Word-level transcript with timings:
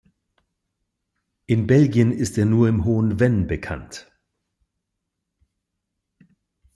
In 1.45 1.67
Belgien 1.67 2.11
ist 2.11 2.35
er 2.39 2.45
nur 2.47 2.67
im 2.67 2.85
Hohen 2.85 3.19
Venn 3.19 3.45
bekannt. 3.45 4.11